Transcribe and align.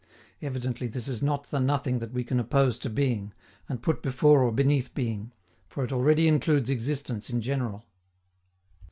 Evidently 0.41 0.87
this 0.87 1.07
is 1.07 1.21
not 1.21 1.51
the 1.51 1.59
nothing 1.59 1.99
that 1.99 2.11
we 2.11 2.23
can 2.23 2.39
oppose 2.39 2.79
to 2.79 2.89
being, 2.89 3.33
and 3.69 3.83
put 3.83 4.01
before 4.01 4.41
or 4.41 4.51
beneath 4.51 4.95
being, 4.95 5.31
for 5.67 5.83
it 5.83 5.91
already 5.91 6.27
includes 6.27 6.71
existence 6.71 7.29
in 7.29 7.39
general. 7.39 7.85